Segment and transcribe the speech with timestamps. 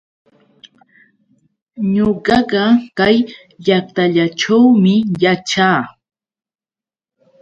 [1.93, 2.63] Ñuqaqa
[2.97, 3.17] kay
[3.65, 5.81] llaqtallaćhuumi yaćhaa.